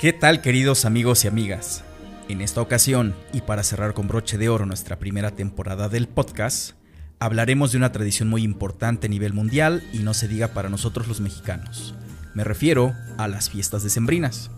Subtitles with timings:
[0.00, 1.84] ¿Qué tal queridos amigos y amigas?
[2.30, 6.70] En esta ocasión, y para cerrar con broche de oro nuestra primera temporada del podcast,
[7.18, 11.06] hablaremos de una tradición muy importante a nivel mundial y no se diga para nosotros
[11.06, 11.94] los mexicanos.
[12.32, 14.50] Me refiero a las fiestas decembrinas.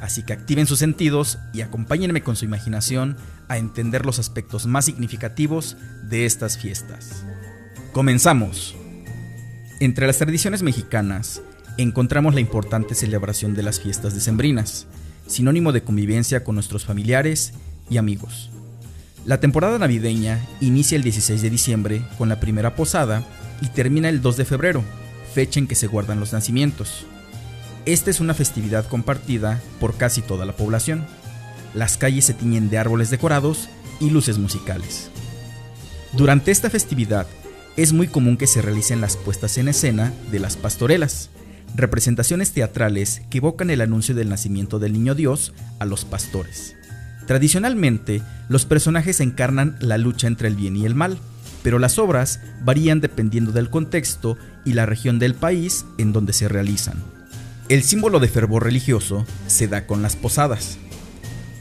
[0.00, 3.16] Así que activen sus sentidos y acompáñenme con su imaginación
[3.46, 7.24] a entender los aspectos más significativos de estas fiestas.
[7.92, 8.74] Comenzamos.
[9.78, 11.42] Entre las tradiciones mexicanas
[11.78, 14.86] encontramos la importante celebración de las fiestas decembrinas,
[15.26, 17.52] sinónimo de convivencia con nuestros familiares
[17.88, 18.50] y amigos.
[19.24, 23.24] La temporada navideña inicia el 16 de diciembre con la primera posada
[23.60, 24.82] y termina el 2 de febrero,
[25.34, 27.06] fecha en que se guardan los nacimientos.
[27.86, 31.06] Esta es una festividad compartida por casi toda la población.
[31.74, 33.68] Las calles se tiñen de árboles decorados
[34.00, 35.10] y luces musicales.
[36.12, 37.26] Durante esta festividad
[37.76, 41.30] es muy común que se realicen las puestas en escena de las pastorelas,
[41.74, 46.74] representaciones teatrales que evocan el anuncio del nacimiento del niño Dios a los pastores.
[47.26, 51.18] Tradicionalmente, los personajes encarnan la lucha entre el bien y el mal,
[51.62, 56.48] pero las obras varían dependiendo del contexto y la región del país en donde se
[56.48, 57.02] realizan.
[57.68, 60.78] El símbolo de fervor religioso se da con las posadas.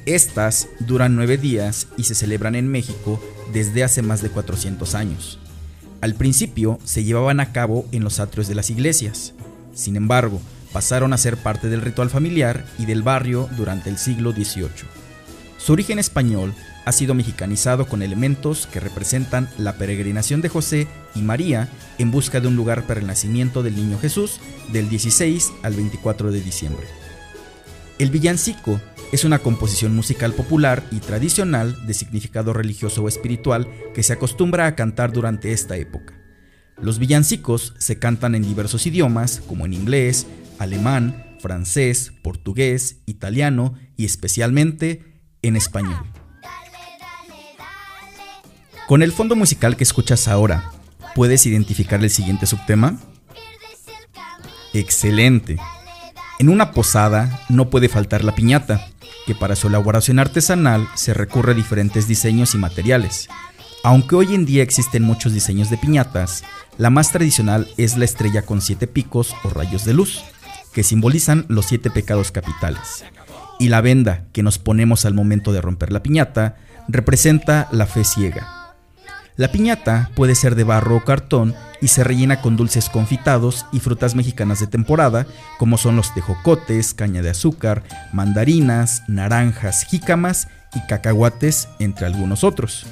[0.06, 3.22] Estas duran nueve días y se celebran en México
[3.52, 5.38] desde hace más de 400 años.
[6.00, 9.34] Al principio se llevaban a cabo en los atrios de las iglesias.
[9.78, 10.42] Sin embargo,
[10.74, 14.90] pasaron a ser parte del ritual familiar y del barrio durante el siglo XVIII.
[15.60, 21.22] Su origen español ha sido mexicanizado con elementos que representan la peregrinación de José y
[21.22, 24.40] María en busca de un lugar para el nacimiento del niño Jesús
[24.74, 26.88] del 16 al 24 de diciembre.
[28.00, 34.02] El villancico es una composición musical popular y tradicional de significado religioso o espiritual que
[34.02, 36.17] se acostumbra a cantar durante esta época.
[36.80, 40.28] Los villancicos se cantan en diversos idiomas como en inglés,
[40.60, 45.04] alemán, francés, portugués, italiano y especialmente
[45.42, 46.06] en español.
[48.88, 50.72] Con el fondo musical que escuchas ahora,
[51.16, 53.00] ¿puedes identificar el siguiente subtema?
[54.74, 55.58] Excelente.
[56.40, 58.88] En una posada no puede faltar la piñata,
[59.26, 63.28] que para su elaboración artesanal se recurre a diferentes diseños y materiales.
[63.84, 66.44] Aunque hoy en día existen muchos diseños de piñatas,
[66.78, 70.24] la más tradicional es la estrella con siete picos o rayos de luz,
[70.74, 73.06] que simbolizan los siete pecados capitales.
[73.60, 76.58] Y la venda que nos ponemos al momento de romper la piñata
[76.88, 78.76] representa la fe ciega.
[79.36, 83.80] La piñata puede ser de barro o cartón y se rellena con dulces confitados y
[83.80, 85.28] frutas mexicanas de temporada,
[85.60, 87.84] como son los tejocotes, caña de azúcar,
[88.14, 92.88] mandarinas, naranjas, jícamas y cacahuates, entre algunos otros.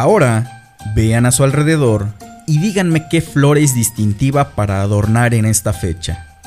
[0.00, 2.06] Ahora, vean a su alrededor
[2.46, 6.38] y díganme qué flor es distintiva para adornar en esta fecha.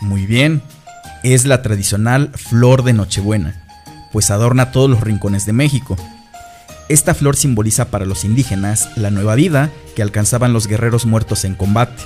[0.00, 0.62] Muy bien,
[1.22, 3.54] es la tradicional flor de Nochebuena,
[4.12, 5.98] pues adorna todos los rincones de México.
[6.88, 11.54] Esta flor simboliza para los indígenas la nueva vida que alcanzaban los guerreros muertos en
[11.54, 12.02] combate.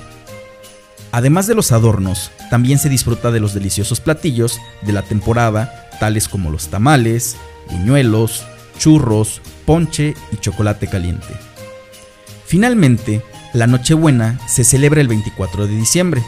[1.12, 6.26] Además de los adornos, también se disfruta de los deliciosos platillos de la temporada, tales
[6.26, 7.36] como los tamales,
[7.70, 8.44] buñuelos,
[8.76, 11.34] churros, ponche y chocolate caliente.
[12.46, 16.22] Finalmente, la Nochebuena se celebra el 24 de diciembre.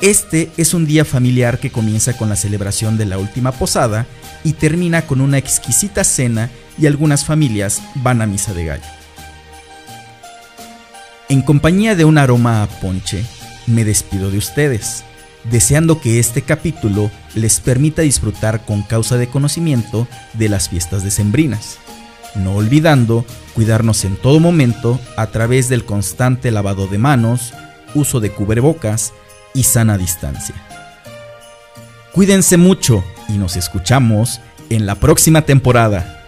[0.00, 4.06] Este es un día familiar que comienza con la celebración de la última posada
[4.44, 8.82] y termina con una exquisita cena y algunas familias van a misa de gallo.
[11.28, 13.24] En compañía de un aroma a ponche,
[13.66, 15.04] me despido de ustedes,
[15.50, 21.78] deseando que este capítulo les permita disfrutar con causa de conocimiento de las fiestas decembrinas,
[22.34, 23.24] no olvidando
[23.54, 27.52] cuidarnos en todo momento a través del constante lavado de manos,
[27.94, 29.12] uso de cubrebocas
[29.54, 30.54] y sana distancia.
[32.12, 36.19] Cuídense mucho y nos escuchamos en la próxima temporada.